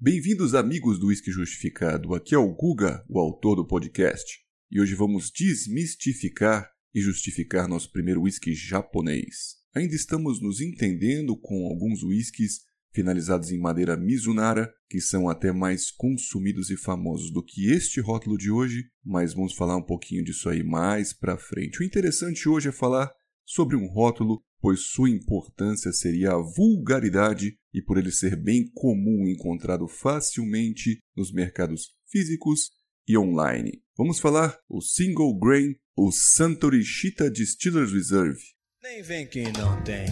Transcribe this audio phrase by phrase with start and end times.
[0.00, 2.14] Bem-vindos, amigos do Whisky Justificado.
[2.14, 4.38] Aqui é o Guga, o autor do podcast.
[4.70, 9.56] E hoje vamos desmistificar e justificar nosso primeiro whisky japonês.
[9.74, 12.60] Ainda estamos nos entendendo com alguns whiskies
[12.94, 18.38] finalizados em madeira Mizunara, que são até mais consumidos e famosos do que este rótulo
[18.38, 21.80] de hoje, mas vamos falar um pouquinho disso aí mais para frente.
[21.80, 23.10] O interessante hoje é falar
[23.44, 29.28] sobre um rótulo pois sua importância seria a vulgaridade e por ele ser bem comum
[29.28, 32.70] encontrado facilmente nos mercados físicos
[33.06, 33.82] e online.
[33.96, 38.40] Vamos falar o Single Grain, o Suntory Shita Distillers Reserve.
[38.82, 40.06] Nem vem que não tem,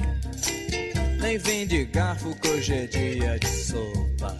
[1.20, 4.36] nem vem de garfo que hoje é dia de sopa.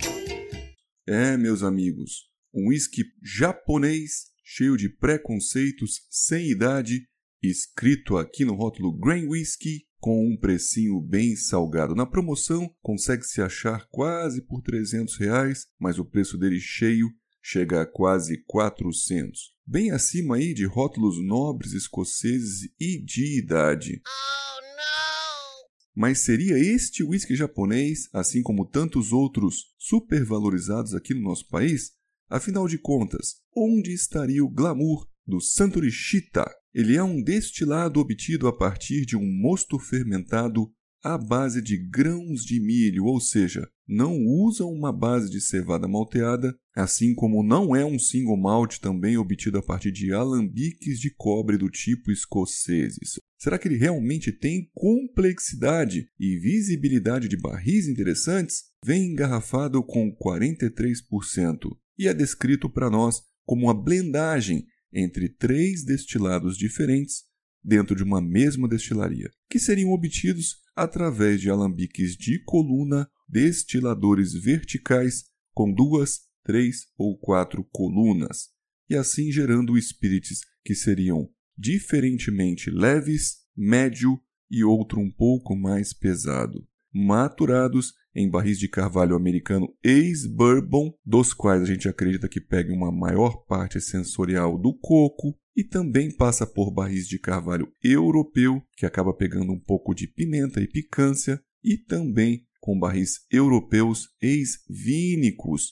[1.07, 7.09] É, meus amigos, um whisky japonês cheio de preconceitos, sem idade,
[7.43, 11.93] escrito aqui no rótulo Grain Whisky com um precinho bem salgado.
[11.93, 17.09] Na promoção consegue-se achar quase por 300 reais, mas o preço dele cheio
[17.43, 19.53] chega a quase 400.
[19.67, 24.01] Bem acima aí de rótulos nobres escoceses e de idade.
[24.07, 31.95] Oh, mas seria este whisky japonês, assim como tantos outros supervalorizados aqui no nosso país?
[32.31, 38.53] Afinal de contas, onde estaria o glamour do Santorishita, ele é um destilado obtido a
[38.55, 40.71] partir de um mosto fermentado
[41.03, 46.55] à base de grãos de milho, ou seja, não usa uma base de cevada malteada,
[46.75, 51.57] assim como não é um single malt também obtido a partir de alambiques de cobre
[51.57, 53.19] do tipo escoceses.
[53.39, 58.65] Será que ele realmente tem complexidade e visibilidade de barris interessantes?
[58.85, 64.67] Vem engarrafado com 43% e é descrito para nós como uma blendagem
[64.97, 67.25] entre três destilados diferentes
[67.63, 75.25] dentro de uma mesma destilaria, que seriam obtidos através de alambiques de coluna, destiladores verticais
[75.53, 78.49] com duas, três ou quatro colunas,
[78.89, 84.19] e assim gerando espíritos que seriam diferentemente leves, médio
[84.51, 91.63] e outro um pouco mais pesado, maturados em barris de carvalho americano ex-bourbon, dos quais
[91.63, 96.73] a gente acredita que pegue uma maior parte sensorial do coco, e também passa por
[96.73, 102.47] barris de carvalho europeu, que acaba pegando um pouco de pimenta e picância, e também
[102.61, 105.71] com barris europeus ex-vínicos.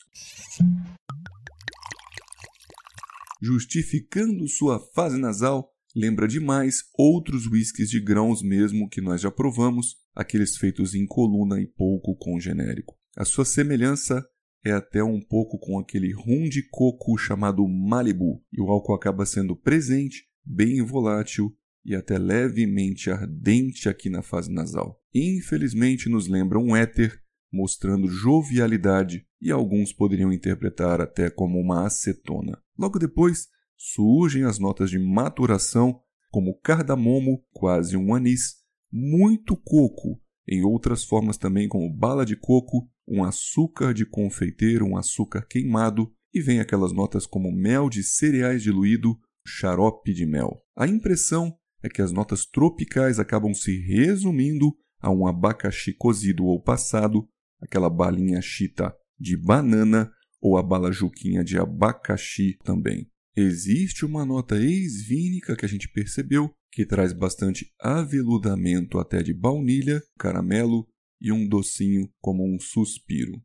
[3.41, 10.04] Justificando sua fase nasal, lembra demais outros whiskies de grãos mesmo que nós já provamos,
[10.15, 12.97] aqueles feitos em coluna e pouco com genérico.
[13.17, 14.25] A sua semelhança
[14.65, 19.27] é até um pouco com aquele rum de coco chamado Malibu, e o álcool acaba
[19.27, 21.55] sendo presente, bem volátil
[21.85, 25.01] e até levemente ardente aqui na fase nasal.
[25.15, 27.21] Infelizmente nos lembra um éter,
[27.53, 32.59] mostrando jovialidade e alguns poderiam interpretar até como uma acetona.
[32.77, 38.64] Logo depois surgem as notas de maturação, como cardamomo, quase um anis,
[38.97, 44.97] muito coco, em outras formas também como bala de coco, um açúcar de confeiteiro, um
[44.97, 50.63] açúcar queimado, e vem aquelas notas como mel de cereais diluído, xarope de mel.
[50.77, 56.63] A impressão é que as notas tropicais acabam se resumindo a um abacaxi cozido ou
[56.63, 57.29] passado,
[57.61, 60.09] aquela balinha chita de banana
[60.41, 63.11] ou a bala juquinha de abacaxi também.
[63.37, 70.03] Existe uma nota ex-vínica que a gente percebeu que traz bastante aveludamento até de baunilha,
[70.19, 70.85] caramelo
[71.21, 73.41] e um docinho como um suspiro.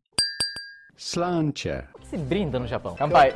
[0.97, 1.87] Slancha.
[2.09, 2.95] Se brinda no Japão.
[2.95, 3.31] Kampai.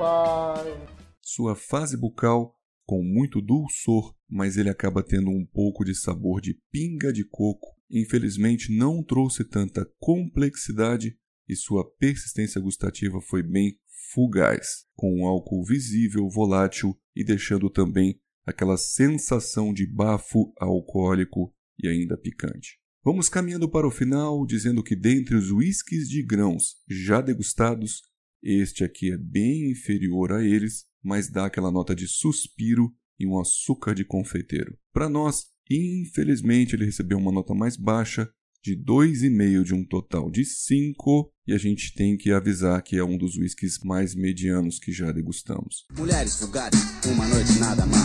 [1.21, 2.55] Sua fase bucal
[2.85, 7.67] com muito dulçor, mas ele acaba tendo um pouco de sabor de pinga de coco.
[7.89, 11.15] Infelizmente não trouxe tanta complexidade
[11.47, 13.77] e sua persistência gustativa foi bem
[14.11, 21.87] fugaz, com um álcool visível, volátil e deixando também aquela sensação de bafo alcoólico e
[21.87, 22.79] ainda picante.
[23.03, 28.01] Vamos caminhando para o final, dizendo que dentre os whiskies de grãos já degustados,
[28.41, 33.39] este aqui é bem inferior a eles, mas dá aquela nota de suspiro e um
[33.39, 34.77] açúcar de confeiteiro.
[34.93, 38.29] Para nós, infelizmente, ele recebeu uma nota mais baixa,
[38.63, 43.03] de 2,5 de um total de 5, e a gente tem que avisar que é
[43.03, 45.85] um dos whiskies mais medianos que já degustamos.
[45.97, 48.02] Mulheres vulgares, uma noite nada mais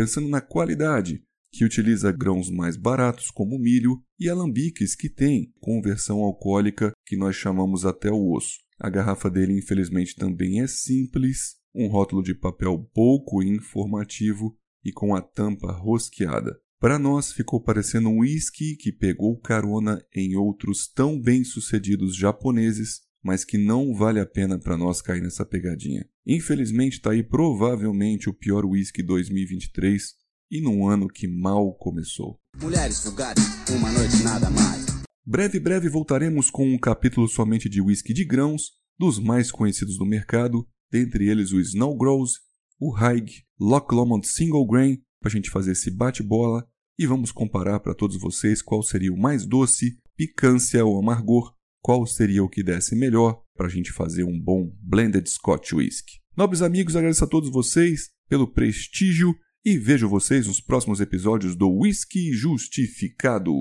[0.00, 6.20] pensando na qualidade, que utiliza grãos mais baratos como milho e alambiques que tem conversão
[6.20, 8.60] alcoólica que nós chamamos até o osso.
[8.78, 15.14] A garrafa dele infelizmente também é simples, um rótulo de papel pouco informativo e com
[15.14, 16.58] a tampa rosqueada.
[16.78, 23.44] Para nós ficou parecendo um whisky que pegou carona em outros tão bem-sucedidos japoneses mas
[23.44, 26.06] que não vale a pena para nós cair nessa pegadinha.
[26.26, 30.14] Infelizmente tá aí provavelmente o pior whisky 2023
[30.50, 32.38] e num ano que mal começou.
[32.60, 34.86] Mulheres vulgares, uma noite nada mais.
[35.24, 40.04] Breve breve voltaremos com um capítulo somente de whisky de grãos, dos mais conhecidos do
[40.04, 42.40] mercado, dentre eles o Snow Grows,
[42.80, 46.66] o Haig, Loch Lomond Single Grain, para a gente fazer esse bate-bola
[46.98, 52.06] e vamos comparar para todos vocês qual seria o mais doce, picância ou amargor, qual
[52.06, 56.20] seria o que desse melhor para a gente fazer um bom blended Scotch Whisky.
[56.36, 59.34] Nobres amigos, agradeço a todos vocês pelo prestígio
[59.64, 63.52] e vejo vocês nos próximos episódios do Whisky Justificado.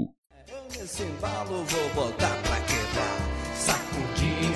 [1.00, 3.56] Embalo vou botar pra quebrar.
[3.56, 4.54] Sacudir,